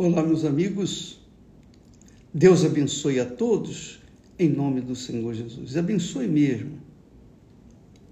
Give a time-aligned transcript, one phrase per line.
[0.00, 1.18] Olá, meus amigos.
[2.32, 3.98] Deus abençoe a todos
[4.38, 5.76] em nome do Senhor Jesus.
[5.76, 6.78] Abençoe mesmo.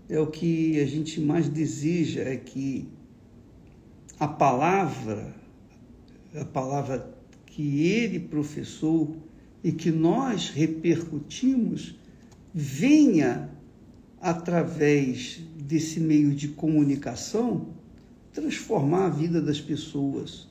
[0.08, 2.88] É o que a gente mais deseja é que
[4.18, 5.32] a palavra,
[6.34, 9.18] a palavra que ele professou
[9.62, 11.94] e que nós repercutimos
[12.52, 13.48] venha
[14.20, 17.68] através desse meio de comunicação
[18.32, 20.48] transformar a vida das pessoas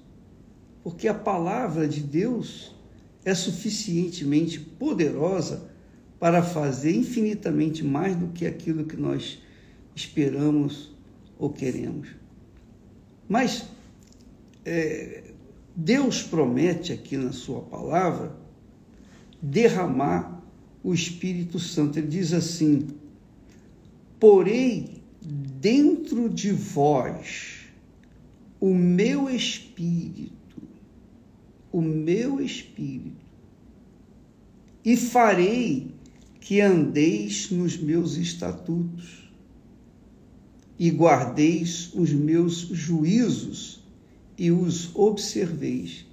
[0.85, 2.71] porque a palavra de Deus
[3.25, 5.67] é suficientemente poderosa
[6.19, 9.41] para fazer infinitamente mais do que aquilo que nós
[9.95, 10.95] esperamos
[11.39, 12.09] ou queremos.
[13.27, 13.65] Mas
[14.63, 15.23] é,
[15.75, 18.37] Deus promete aqui na Sua palavra
[19.41, 20.39] derramar
[20.83, 21.97] o Espírito Santo.
[21.97, 22.89] Ele diz assim:
[24.19, 27.71] Porei dentro de vós
[28.59, 30.34] o meu Espírito
[31.75, 33.25] o meu espírito
[34.85, 35.91] e farei
[36.39, 39.29] que andeis nos meus estatutos
[40.79, 43.83] e guardeis os meus juízos
[44.37, 46.05] e os observeis.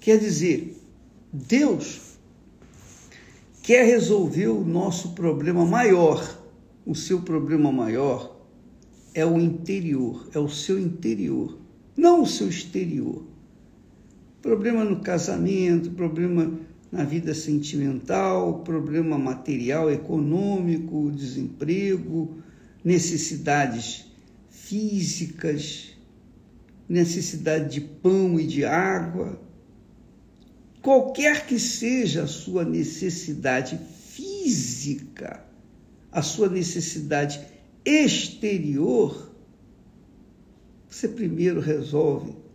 [0.00, 0.82] Quer dizer,
[1.30, 2.16] Deus
[3.62, 6.42] quer resolver o nosso problema maior.
[6.86, 8.34] O seu problema maior
[9.12, 11.58] é o interior, é o seu interior,
[11.94, 13.35] não o seu exterior
[14.46, 16.56] problema no casamento, problema
[16.92, 22.38] na vida sentimental, problema material, econômico, desemprego,
[22.84, 24.06] necessidades
[24.48, 25.96] físicas,
[26.88, 29.42] necessidade de pão e de água.
[30.80, 33.80] Qualquer que seja a sua necessidade
[34.12, 35.44] física,
[36.12, 37.40] a sua necessidade
[37.84, 39.32] exterior,
[40.88, 42.45] você primeiro resolve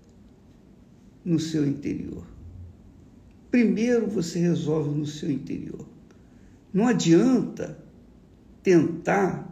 [1.23, 2.25] no seu interior.
[3.49, 5.85] Primeiro você resolve no seu interior.
[6.73, 7.77] Não adianta
[8.63, 9.51] tentar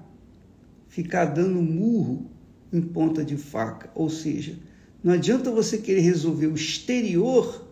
[0.88, 2.30] ficar dando murro
[2.72, 4.58] em ponta de faca, ou seja,
[5.04, 7.68] não adianta você querer resolver o exterior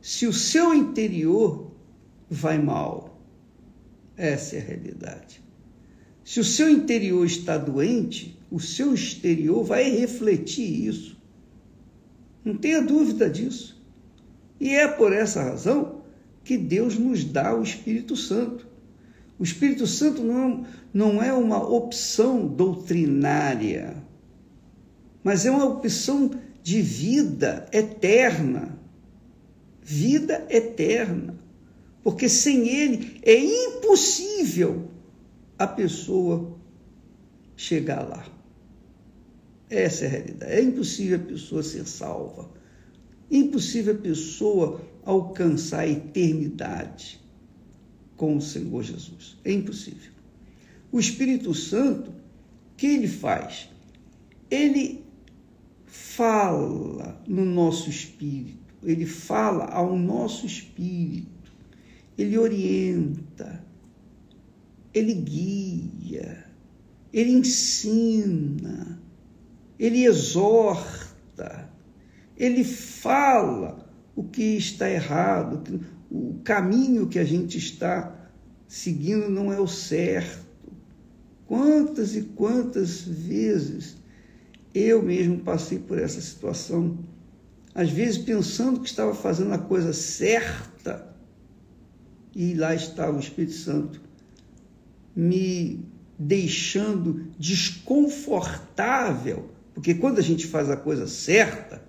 [0.00, 1.70] se o seu interior
[2.28, 3.20] vai mal.
[4.16, 5.42] Essa é a realidade.
[6.24, 11.19] Se o seu interior está doente, o seu exterior vai refletir isso.
[12.44, 13.80] Não tenha dúvida disso.
[14.58, 16.02] E é por essa razão
[16.44, 18.66] que Deus nos dá o Espírito Santo.
[19.38, 23.96] O Espírito Santo não, não é uma opção doutrinária,
[25.24, 26.30] mas é uma opção
[26.62, 28.78] de vida eterna.
[29.82, 31.38] Vida eterna.
[32.02, 34.90] Porque sem ele é impossível
[35.58, 36.56] a pessoa
[37.56, 38.39] chegar lá.
[39.70, 40.52] Essa é a realidade.
[40.52, 42.50] É impossível a pessoa ser salva.
[43.30, 47.20] Impossível a pessoa alcançar a eternidade
[48.16, 49.38] com o Senhor Jesus.
[49.44, 50.10] É impossível.
[50.90, 53.70] O Espírito Santo, o que ele faz?
[54.50, 55.04] Ele
[55.86, 61.52] fala no nosso espírito, ele fala ao nosso espírito,
[62.18, 63.64] ele orienta,
[64.92, 66.46] ele guia,
[67.12, 68.99] ele ensina
[69.80, 71.68] ele exorta,
[72.36, 75.80] ele fala o que está errado,
[76.10, 78.30] o caminho que a gente está
[78.68, 80.44] seguindo não é o certo.
[81.46, 83.96] Quantas e quantas vezes
[84.74, 86.98] eu mesmo passei por essa situação,
[87.74, 91.08] às vezes pensando que estava fazendo a coisa certa,
[92.34, 94.02] e lá estava o Espírito Santo
[95.16, 95.82] me
[96.18, 101.82] deixando desconfortável porque quando a gente faz a coisa certa,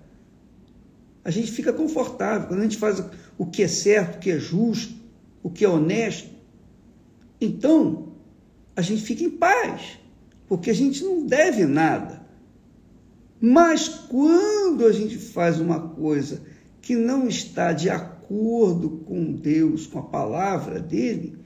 [1.22, 2.48] a gente fica confortável.
[2.48, 3.04] Quando a gente faz
[3.36, 4.94] o que é certo, o que é justo,
[5.42, 6.30] o que é honesto,
[7.38, 8.14] então
[8.74, 9.98] a gente fica em paz,
[10.48, 12.26] porque a gente não deve nada.
[13.38, 16.40] Mas quando a gente faz uma coisa
[16.80, 21.36] que não está de acordo com Deus, com a palavra dele,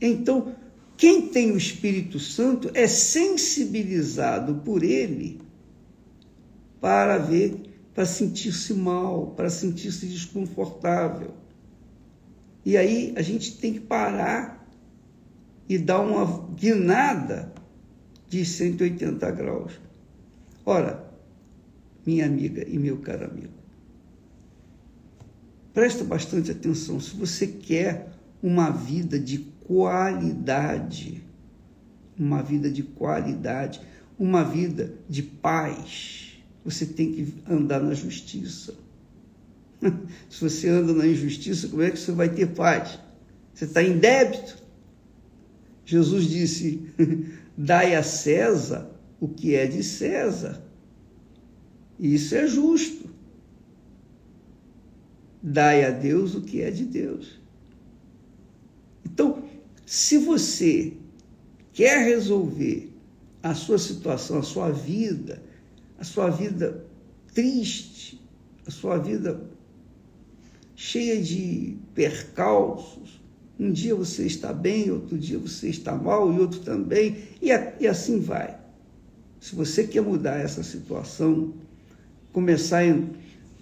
[0.00, 0.54] então
[0.96, 5.47] quem tem o Espírito Santo é sensibilizado por ele
[6.80, 11.34] para ver, para sentir-se mal, para sentir-se desconfortável.
[12.64, 14.68] E aí a gente tem que parar
[15.68, 17.52] e dar uma guinada
[18.28, 19.80] de 180 graus.
[20.64, 21.08] Ora,
[22.06, 23.52] minha amiga e meu caro amigo,
[25.72, 27.00] presta bastante atenção.
[27.00, 28.10] Se você quer
[28.42, 31.22] uma vida de qualidade,
[32.18, 33.80] uma vida de qualidade,
[34.18, 36.27] uma vida de paz,
[36.70, 38.74] você tem que andar na justiça.
[40.28, 42.98] Se você anda na injustiça, como é que você vai ter paz?
[43.54, 44.58] Você está em débito.
[45.84, 46.92] Jesus disse:
[47.56, 50.62] dai a César o que é de César.
[51.98, 53.08] Isso é justo.
[55.42, 57.40] Dai a Deus o que é de Deus.
[59.04, 59.42] Então,
[59.86, 60.92] se você
[61.72, 62.92] quer resolver
[63.42, 65.42] a sua situação, a sua vida,
[65.98, 66.84] a sua vida
[67.34, 68.20] triste,
[68.66, 69.40] a sua vida
[70.74, 73.20] cheia de percalços,
[73.58, 77.48] um dia você está bem, outro dia você está mal e outro também, e,
[77.80, 78.56] e assim vai.
[79.40, 81.52] Se você quer mudar essa situação,
[82.32, 82.82] começar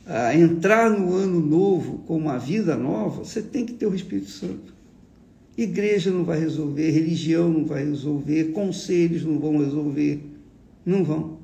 [0.07, 3.95] a, a entrar no ano novo com uma vida nova, você tem que ter o
[3.95, 4.75] Espírito Santo.
[5.57, 10.21] Igreja não vai resolver, religião não vai resolver, conselhos não vão resolver.
[10.85, 11.36] Não vão.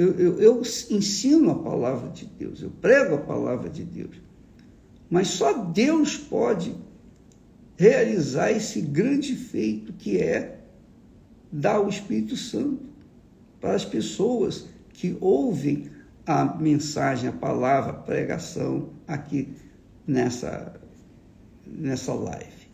[0.00, 4.16] Eu, eu, eu, ensino a palavra de Deus, eu prego a palavra de Deus.
[5.10, 6.74] Mas só Deus pode
[7.76, 10.58] realizar esse grande feito que é
[11.52, 12.80] dar o Espírito Santo
[13.60, 15.90] para as pessoas que ouvem
[16.24, 19.54] a mensagem, a palavra, a pregação aqui
[20.06, 20.80] nessa,
[21.66, 22.70] nessa live.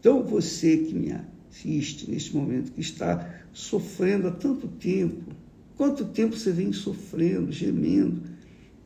[0.00, 1.14] Então, você que me
[1.50, 5.41] assiste neste momento, que está sofrendo há tanto tempo,
[5.82, 8.22] quanto tempo você vem sofrendo, gemendo,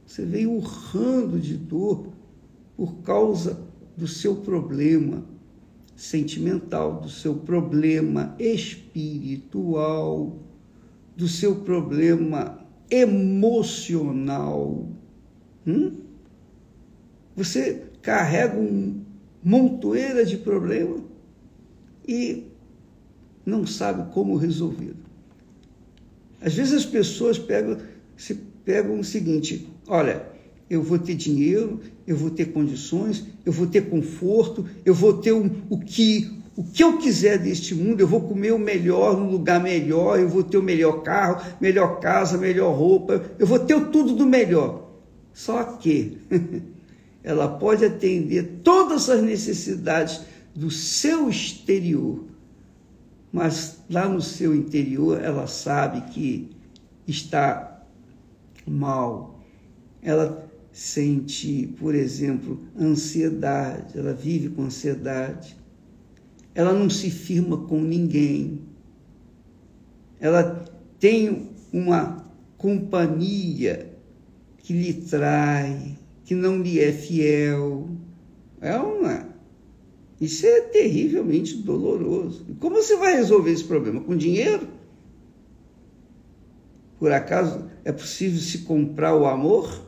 [0.07, 2.07] você vem urrando de dor
[2.75, 3.61] por causa
[3.95, 5.23] do seu problema
[5.95, 10.39] sentimental, do seu problema espiritual,
[11.15, 14.89] do seu problema emocional.
[15.67, 15.99] Hum?
[17.37, 19.03] Você carrega um
[19.45, 20.97] montoeira de problema
[22.09, 22.45] e
[23.45, 25.06] não sabe como resolver.
[26.47, 27.79] Às vezes as pessoas pegam,
[28.17, 28.33] se
[28.65, 30.25] pegam o seguinte: olha,
[30.71, 35.33] eu vou ter dinheiro, eu vou ter condições, eu vou ter conforto, eu vou ter
[35.33, 39.31] um, o que o que eu quiser deste mundo, eu vou comer o melhor, no
[39.31, 43.79] lugar melhor, eu vou ter o melhor carro, melhor casa, melhor roupa, eu vou ter
[43.89, 44.91] tudo do melhor.
[45.35, 46.17] Só que
[47.23, 50.23] ela pode atender todas as necessidades
[50.55, 52.25] do seu exterior,
[53.37, 56.57] mas lá no seu interior ela sabe que
[57.07, 57.85] está
[58.67, 59.45] mal.
[60.01, 65.55] Ela sente, por exemplo, ansiedade, ela vive com ansiedade.
[66.55, 68.63] Ela não se firma com ninguém.
[70.19, 70.65] Ela
[70.99, 72.25] tem uma
[72.57, 73.93] companhia
[74.57, 77.87] que lhe trai, que não lhe é fiel.
[78.63, 79.29] É uma.
[80.21, 82.47] Isso é terrivelmente doloroso.
[82.49, 84.01] E como você vai resolver esse problema?
[84.01, 84.69] Com dinheiro?
[86.99, 89.85] Por acaso é possível se comprar o amor?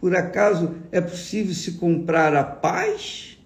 [0.00, 3.38] Por acaso é possível se comprar a paz?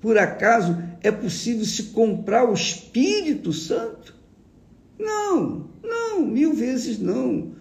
[0.00, 4.16] Por acaso é possível se comprar o Espírito Santo?
[4.98, 7.52] Não, não, mil vezes não.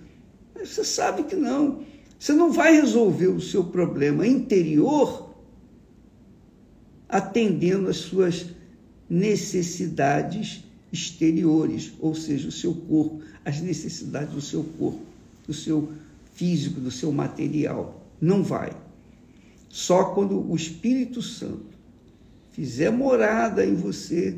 [0.56, 1.84] Você sabe que não.
[2.18, 5.31] Você não vai resolver o seu problema interior
[7.12, 8.48] atendendo às suas
[9.10, 15.02] necessidades exteriores, ou seja, o seu corpo, as necessidades do seu corpo,
[15.46, 15.92] do seu
[16.34, 18.02] físico, do seu material.
[18.20, 18.72] Não vai.
[19.68, 21.72] Só quando o Espírito Santo
[22.52, 24.38] fizer morada em você,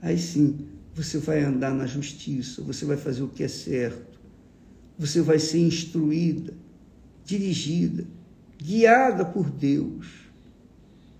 [0.00, 0.58] aí sim
[0.94, 4.18] você vai andar na justiça, você vai fazer o que é certo,
[4.98, 6.52] você vai ser instruída,
[7.24, 8.04] dirigida,
[8.58, 10.19] guiada por Deus,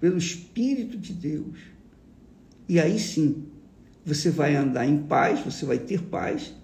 [0.00, 1.58] pelo Espírito de Deus.
[2.68, 3.46] E aí sim
[4.04, 6.54] você vai andar em paz, você vai ter paz,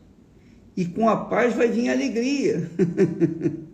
[0.76, 2.70] e com a paz vai vir alegria.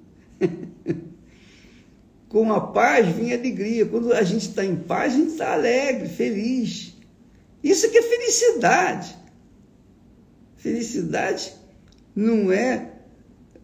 [2.28, 3.85] com a paz vem alegria.
[3.87, 6.97] Quando a gente está em paz, a gente está alegre, feliz.
[7.62, 9.16] Isso que é felicidade.
[10.57, 11.52] Felicidade
[12.14, 12.92] não é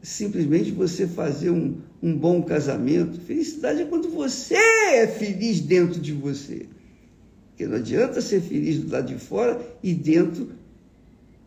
[0.02, 3.20] simplesmente você fazer um, um bom casamento.
[3.20, 6.66] Felicidade é quando você é feliz dentro de você.
[7.48, 10.52] Porque não adianta ser feliz do lado de fora e dentro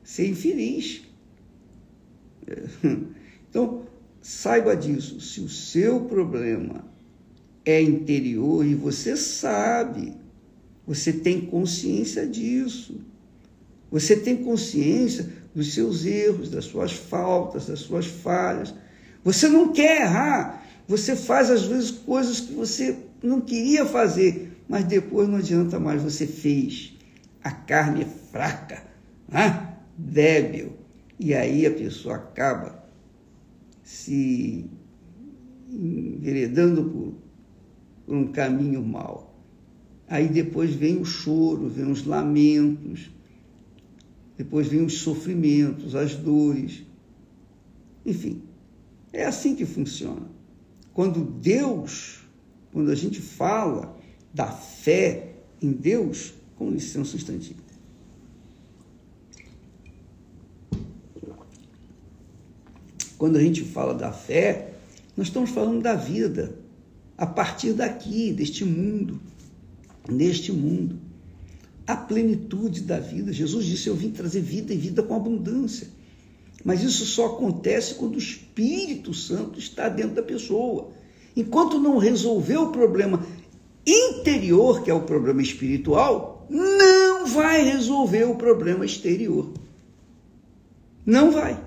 [0.04, 1.04] ser infeliz.
[3.50, 3.82] Então,
[4.22, 5.20] saiba disso.
[5.20, 6.86] Se o seu problema
[7.66, 10.14] é interior e você sabe,
[10.88, 13.02] você tem consciência disso.
[13.92, 18.74] Você tem consciência dos seus erros, das suas faltas, das suas falhas.
[19.24, 20.66] Você não quer errar.
[20.88, 26.02] Você faz às vezes coisas que você não queria fazer, mas depois não adianta mais,
[26.02, 26.98] você fez.
[27.44, 28.84] A carne é fraca,
[29.28, 29.72] né?
[29.98, 30.74] débil,
[31.20, 32.84] e aí a pessoa acaba
[33.84, 34.66] se
[35.70, 37.14] enveredando por,
[38.06, 39.40] por um caminho mau.
[40.08, 43.12] Aí depois vem o choro, vem os lamentos,
[44.38, 46.84] depois vem os sofrimentos, as dores.
[48.06, 48.42] Enfim,
[49.14, 50.30] é assim que funciona.
[50.94, 52.20] Quando Deus,
[52.72, 53.98] quando a gente fala
[54.34, 57.60] da fé em Deus, com licença um instantinho.
[63.18, 64.74] Quando a gente fala da fé,
[65.16, 66.56] nós estamos falando da vida,
[67.18, 69.22] a partir daqui, deste mundo,
[70.10, 71.00] neste mundo.
[71.86, 73.32] A plenitude da vida.
[73.32, 75.88] Jesus disse: Eu vim trazer vida e vida com abundância.
[76.64, 80.92] Mas isso só acontece quando o Espírito Santo está dentro da pessoa.
[81.36, 83.26] Enquanto não resolver o problema
[83.86, 89.52] interior, que é o problema espiritual, não vai resolver o problema exterior.
[91.06, 91.60] Não vai.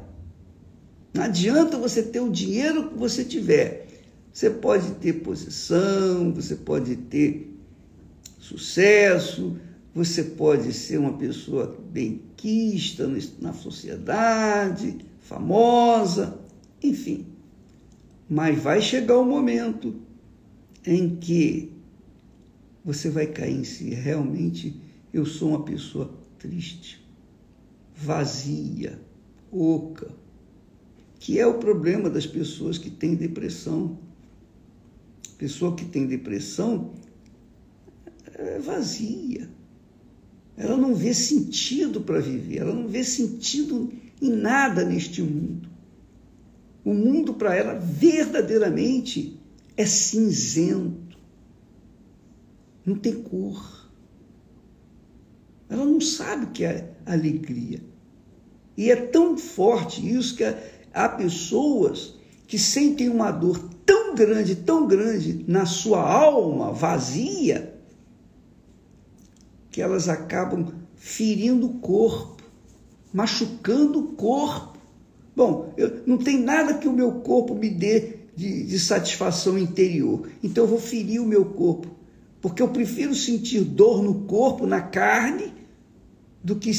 [1.12, 3.86] Não adianta você ter o dinheiro que você tiver.
[4.32, 7.56] Você pode ter posição, você pode ter
[8.38, 9.56] sucesso,
[9.94, 13.08] você pode ser uma pessoa benquista
[13.40, 16.40] na sociedade, famosa,
[16.82, 17.26] enfim.
[18.28, 19.94] Mas vai chegar o momento
[20.84, 21.72] em que
[22.84, 23.90] você vai cair em si.
[23.90, 24.80] Realmente,
[25.12, 27.00] eu sou uma pessoa triste,
[27.94, 29.00] vazia,
[29.52, 30.10] oca,
[31.20, 33.96] que é o problema das pessoas que têm depressão.
[35.38, 36.92] Pessoa que tem depressão
[38.34, 39.48] é vazia.
[40.56, 43.92] Ela não vê sentido para viver, ela não vê sentido
[44.22, 45.68] em nada neste mundo.
[46.84, 49.40] O mundo para ela verdadeiramente
[49.76, 51.18] é cinzento,
[52.84, 53.90] não tem cor.
[55.68, 57.80] Ela não sabe o que é alegria.
[58.76, 60.44] E é tão forte isso que
[60.92, 62.14] há pessoas
[62.46, 67.73] que sentem uma dor tão grande, tão grande na sua alma vazia,
[69.74, 72.44] que elas acabam ferindo o corpo,
[73.12, 74.78] machucando o corpo.
[75.34, 80.30] Bom, eu, não tem nada que o meu corpo me dê de, de satisfação interior,
[80.44, 81.88] então eu vou ferir o meu corpo,
[82.40, 85.52] porque eu prefiro sentir dor no corpo, na carne,
[86.40, 86.70] do que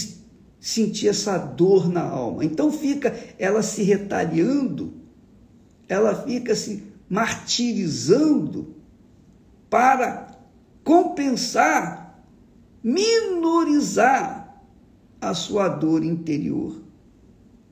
[0.58, 2.46] sentir essa dor na alma.
[2.46, 4.94] Então fica ela se retalhando,
[5.90, 8.74] ela fica se martirizando
[9.70, 10.32] para
[10.82, 12.05] compensar
[12.86, 14.64] minorizar
[15.20, 16.84] a sua dor interior.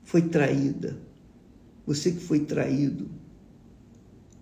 [0.02, 0.98] Foi traída.
[1.86, 3.08] Você que foi traído,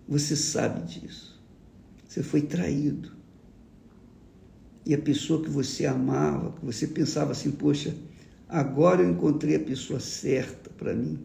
[0.07, 1.39] você sabe disso.
[2.07, 3.11] Você foi traído.
[4.83, 7.95] E a pessoa que você amava, que você pensava assim, poxa,
[8.49, 11.19] agora eu encontrei a pessoa certa para mim.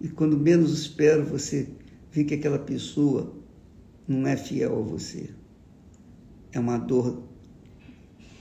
[0.00, 1.68] E quando menos espero, você
[2.10, 3.32] vê que aquela pessoa
[4.08, 5.37] não é fiel a você.
[6.52, 7.28] É uma dor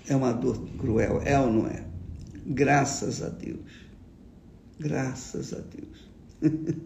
[0.08, 1.86] é uma dor cruel, é ou não é?
[2.46, 3.88] Graças a Deus.
[4.80, 6.08] Graças a Deus.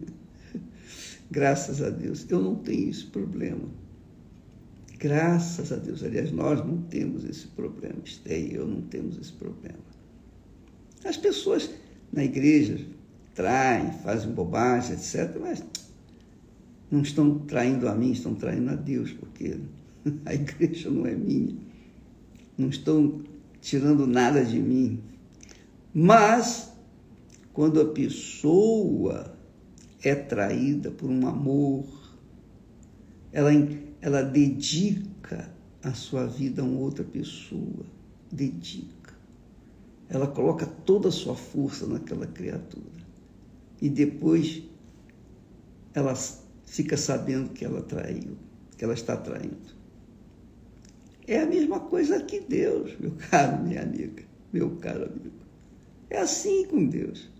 [1.30, 2.26] Graças a Deus.
[2.28, 3.68] Eu não tenho esse problema.
[4.98, 6.02] Graças a Deus.
[6.02, 8.00] Aliás, nós não temos esse problema.
[8.04, 9.78] Esté e eu não temos esse problema.
[11.04, 11.70] As pessoas
[12.12, 12.84] na igreja
[13.34, 15.64] traem, fazem bobagem, etc., mas
[16.90, 19.58] não estão traindo a mim, estão traindo a Deus, porque
[20.24, 21.72] a igreja não é minha
[22.56, 23.22] não estão
[23.60, 25.02] tirando nada de mim.
[25.92, 26.72] Mas,
[27.52, 29.36] quando a pessoa
[30.02, 31.86] é traída por um amor,
[33.32, 33.50] ela,
[34.00, 37.84] ela dedica a sua vida a uma outra pessoa,
[38.30, 39.12] dedica.
[40.08, 43.02] Ela coloca toda a sua força naquela criatura.
[43.80, 44.62] E depois
[45.94, 46.14] ela
[46.64, 48.36] fica sabendo que ela traiu,
[48.76, 49.81] que ela está traindo.
[51.26, 55.42] É a mesma coisa que Deus, meu caro, minha amiga, meu caro amigo.
[56.10, 57.30] É assim com Deus.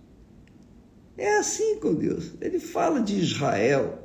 [1.18, 2.32] É assim com Deus.
[2.40, 3.98] Ele fala de Israel,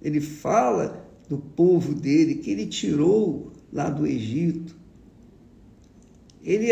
[0.00, 4.76] ele fala do povo dele que ele tirou lá do Egito.
[6.42, 6.68] Ele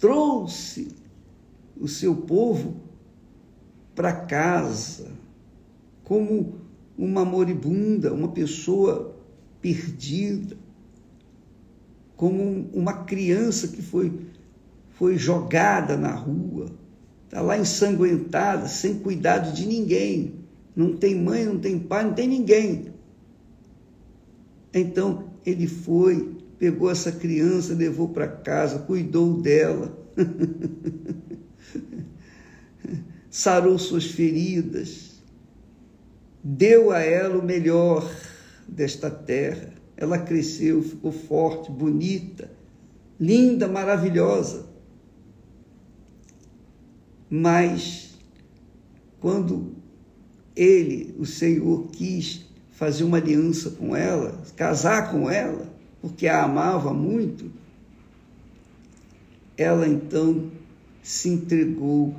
[0.00, 0.88] trouxe
[1.76, 2.80] o seu povo
[3.94, 5.12] para casa
[6.02, 6.60] como
[6.96, 9.14] uma moribunda, uma pessoa
[9.60, 10.63] perdida
[12.24, 14.10] como uma criança que foi,
[14.92, 16.72] foi jogada na rua,
[17.26, 20.36] está lá ensanguentada, sem cuidado de ninguém.
[20.74, 22.94] Não tem mãe, não tem pai, não tem ninguém.
[24.72, 29.94] Então ele foi, pegou essa criança, levou para casa, cuidou dela.
[33.28, 35.22] sarou suas feridas,
[36.42, 38.10] deu a ela o melhor
[38.66, 39.73] desta terra.
[39.96, 42.50] Ela cresceu, ficou forte, bonita,
[43.18, 44.66] linda, maravilhosa.
[47.30, 48.18] Mas
[49.20, 49.72] quando
[50.54, 56.92] ele, o Senhor, quis fazer uma aliança com ela, casar com ela, porque a amava
[56.92, 57.50] muito,
[59.56, 60.50] ela então
[61.02, 62.14] se entregou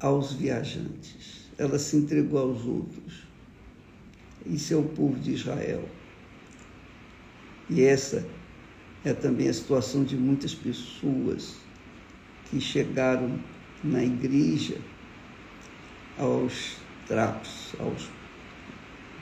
[0.00, 3.26] aos viajantes, ela se entregou aos outros.
[4.44, 5.95] Isso é o povo de Israel.
[7.68, 8.24] E essa
[9.04, 11.56] é também a situação de muitas pessoas
[12.50, 13.38] que chegaram
[13.82, 14.76] na igreja
[16.18, 18.08] aos trapos, aos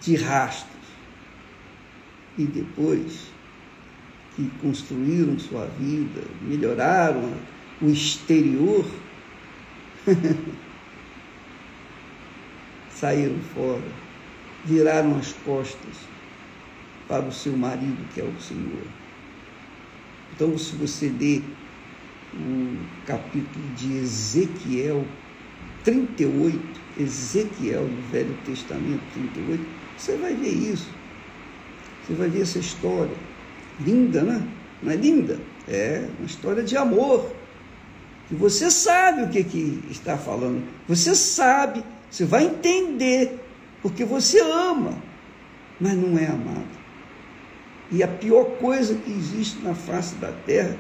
[0.01, 0.75] de rastros,
[2.37, 3.33] e depois
[4.37, 7.33] que construíram sua vida, melhoraram
[7.81, 8.85] o exterior,
[12.91, 13.81] saíram fora,
[14.65, 16.14] viraram as costas
[17.09, 18.87] para o seu marido, que é o Senhor.
[20.35, 21.45] Então, se você ler
[22.35, 25.05] o capítulo de Ezequiel
[25.85, 26.59] 38,
[26.99, 29.65] Ezequiel no Velho Testamento 38,
[29.97, 30.89] você vai ver isso.
[32.03, 33.17] Você vai ver essa história.
[33.81, 34.47] Linda, né?
[34.83, 35.39] Não é linda?
[35.69, 37.33] É uma história de amor.
[38.31, 40.63] E você sabe o que, que está falando.
[40.89, 43.41] Você sabe, você vai entender,
[43.83, 44.97] porque você ama,
[45.81, 46.84] mas não é amado.
[47.91, 50.77] E a pior coisa que existe na face da terra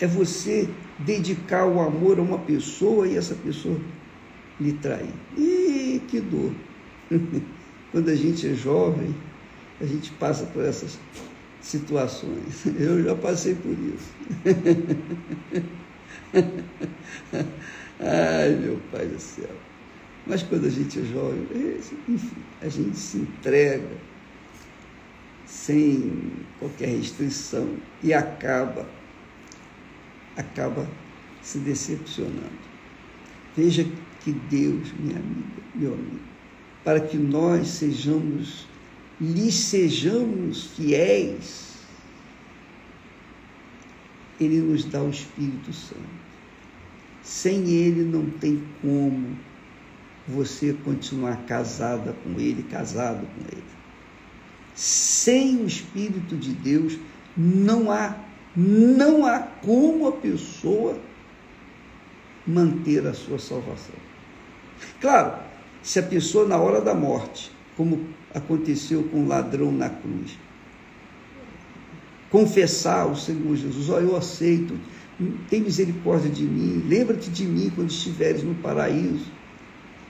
[0.00, 3.78] é você dedicar o amor a uma pessoa e essa pessoa
[4.60, 5.12] lhe trair.
[5.36, 6.52] Ih, que dor!
[7.92, 9.14] Quando a gente é jovem,
[9.80, 10.98] a gente passa por essas
[11.60, 12.66] situações.
[12.78, 14.12] Eu já passei por isso.
[18.00, 19.50] Ai, meu Pai do céu.
[20.26, 21.46] Mas quando a gente é jovem,
[22.08, 23.86] enfim, a gente se entrega
[25.46, 28.88] sem qualquer restrição e acaba,
[30.36, 30.88] acaba
[31.42, 32.64] se decepcionando.
[33.56, 33.86] Veja
[34.22, 36.20] que Deus, minha amiga, meu amigo,
[36.82, 38.66] para que nós sejamos,
[39.20, 41.74] lhe sejamos fiéis,
[44.40, 46.24] Ele nos dá o Espírito Santo.
[47.22, 49.36] Sem Ele não tem como
[50.26, 53.83] você continuar casada com Ele, casado com Ele.
[54.74, 56.98] Sem o Espírito de Deus
[57.36, 58.16] não há
[58.56, 60.96] não há como a pessoa
[62.46, 63.96] manter a sua salvação.
[65.00, 65.38] Claro,
[65.82, 70.38] se a pessoa na hora da morte, como aconteceu com o ladrão na cruz,
[72.30, 74.78] confessar ao Senhor Jesus, ó, oh, eu aceito,
[75.48, 79.32] tem misericórdia de mim, lembra-te de mim quando estiveres no paraíso.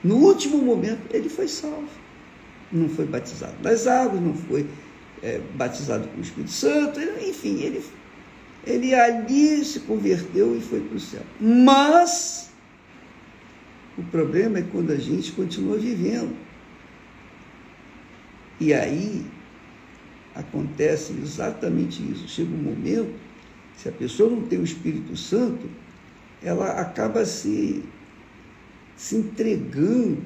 [0.03, 1.89] No último momento, ele foi salvo.
[2.73, 4.67] Não foi batizado nas águas, não foi
[5.23, 7.85] é, batizado com o Espírito Santo, enfim, ele,
[8.67, 11.23] ele ali se converteu e foi para o céu.
[11.41, 12.51] Mas
[13.97, 16.37] o problema é quando a gente continua vivendo.
[18.61, 19.25] E aí
[20.35, 22.29] acontece exatamente isso.
[22.29, 23.15] Chega um momento
[23.77, 25.69] se a pessoa não tem o Espírito Santo,
[26.43, 27.83] ela acaba se,
[28.97, 30.23] se entregando,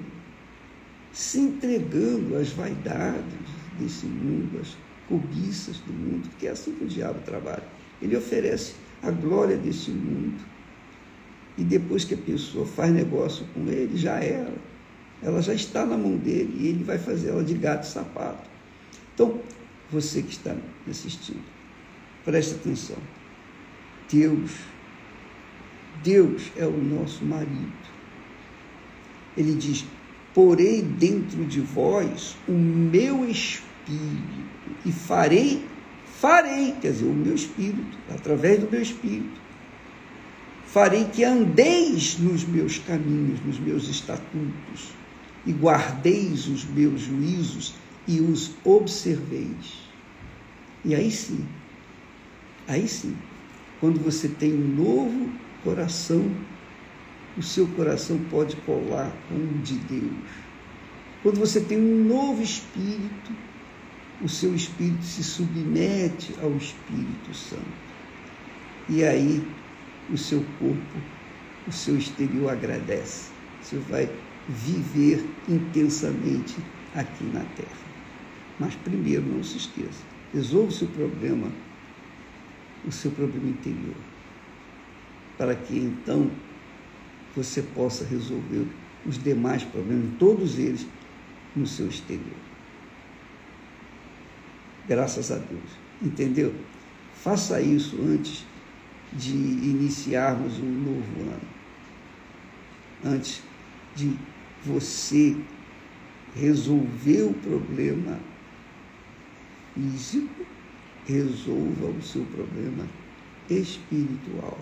[1.18, 4.76] se entregando às vaidades desse mundo, às
[5.08, 7.64] cobiças do mundo, porque é assim que o diabo trabalha.
[8.00, 10.40] Ele oferece a glória desse mundo.
[11.56, 14.54] E depois que a pessoa faz negócio com ele, já era.
[15.20, 18.48] Ela já está na mão dele e ele vai fazer ela de gato e sapato.
[19.12, 19.40] Então,
[19.90, 21.42] você que está me assistindo,
[22.24, 22.98] preste atenção.
[24.08, 24.52] Deus.
[26.04, 27.72] Deus é o nosso marido.
[29.36, 29.84] Ele diz:
[30.38, 34.38] Porei dentro de vós o meu espírito
[34.86, 35.66] e farei,
[36.20, 39.40] farei, quer dizer, o meu espírito, através do meu espírito,
[40.64, 44.92] farei que andeis nos meus caminhos, nos meus estatutos,
[45.44, 47.74] e guardeis os meus juízos
[48.06, 49.90] e os observeis.
[50.84, 51.44] E aí sim,
[52.68, 53.16] aí sim,
[53.80, 55.32] quando você tem um novo
[55.64, 56.30] coração,
[57.38, 60.12] o seu coração pode colar com o de Deus.
[61.22, 63.32] Quando você tem um novo espírito,
[64.20, 67.62] o seu espírito se submete ao Espírito Santo.
[68.88, 69.46] E aí
[70.10, 70.98] o seu corpo,
[71.66, 73.30] o seu exterior agradece.
[73.62, 74.10] Você vai
[74.48, 76.56] viver intensamente
[76.94, 77.88] aqui na terra.
[78.58, 81.52] Mas primeiro, não se esqueça, resolva o seu problema
[82.86, 83.96] o seu problema interior,
[85.36, 86.30] para que então
[87.38, 88.66] você possa resolver
[89.06, 90.86] os demais problemas, todos eles
[91.54, 92.36] no seu exterior.
[94.88, 95.70] Graças a Deus.
[96.02, 96.52] Entendeu?
[97.14, 98.44] Faça isso antes
[99.12, 101.48] de iniciarmos um novo ano.
[103.04, 103.42] Antes
[103.94, 104.16] de
[104.64, 105.36] você
[106.34, 108.18] resolver o problema
[109.74, 110.44] físico,
[111.06, 112.86] resolva o seu problema
[113.48, 114.58] espiritual.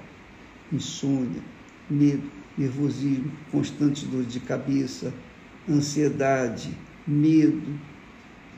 [0.73, 1.43] Insônia,
[1.89, 5.13] medo, nervosismo, constante dor de cabeça,
[5.69, 6.71] ansiedade,
[7.07, 7.79] medo,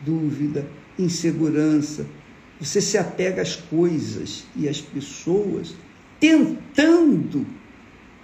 [0.05, 2.07] dúvida, insegurança.
[2.61, 5.75] Você se apega às coisas e às pessoas,
[6.19, 7.47] tentando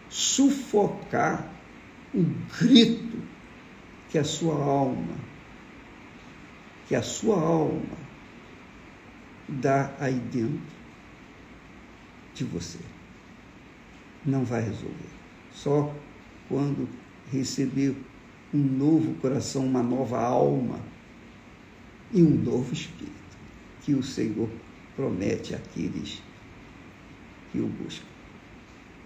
[0.09, 1.49] sufocar
[2.13, 2.23] o
[2.61, 3.19] grito
[4.11, 5.15] que a sua alma,
[6.89, 8.05] que a sua alma
[9.49, 10.61] dá aí dentro
[12.35, 12.79] de você.
[14.25, 15.14] Não vai resolver.
[15.55, 15.95] Só
[16.49, 16.89] quando
[17.33, 17.97] receber
[18.53, 20.79] um novo coração, uma nova alma
[22.13, 23.15] e um novo espírito
[23.83, 24.49] que o Senhor
[24.97, 26.23] promete àqueles
[27.51, 28.07] que o buscam.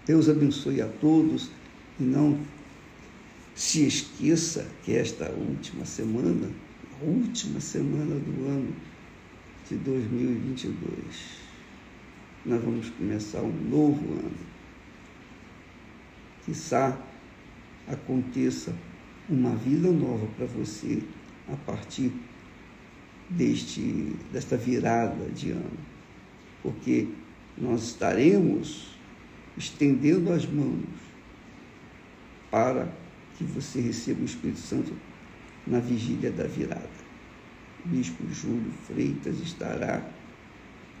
[0.05, 1.51] Deus abençoe a todos
[1.99, 2.39] e não
[3.55, 6.49] se esqueça que esta última semana,
[6.99, 8.73] a última semana do ano
[9.69, 10.77] de 2022,
[12.45, 14.48] nós vamos começar um novo ano
[16.49, 16.97] Quizá
[17.87, 18.73] aconteça
[19.29, 21.03] uma vida nova para você
[21.47, 22.11] a partir
[23.29, 25.77] deste, desta virada de ano,
[26.63, 27.07] porque
[27.55, 28.97] nós estaremos
[29.55, 30.87] estendendo as mãos
[32.49, 32.91] para
[33.37, 34.91] que você receba o Espírito Santo
[35.67, 36.89] na vigília da virada.
[37.85, 40.01] O Bispo Júlio Freitas estará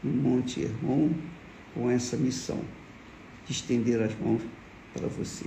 [0.03, 1.09] no Monte Hermon
[1.73, 2.63] com essa missão
[3.47, 4.43] de estender as mãos
[4.93, 5.45] para você,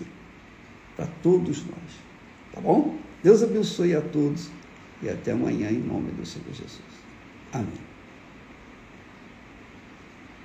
[0.96, 1.92] para todos nós.
[2.52, 2.96] Tá bom?
[3.22, 4.50] Deus abençoe a todos
[5.02, 6.80] e até amanhã em nome do Senhor Jesus.
[7.52, 7.81] Amém.